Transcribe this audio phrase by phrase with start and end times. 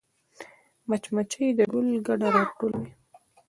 [0.87, 2.89] مچمچۍ د ګل ګرده راټولوي